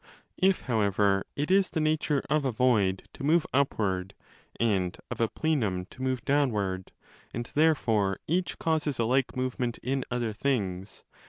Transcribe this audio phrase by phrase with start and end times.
[0.39, 4.15] If, however, it is the nature of a void to move upward
[4.59, 6.91] and of a plenum to move downward,
[7.35, 11.03] and therefore each causes a like movement in other things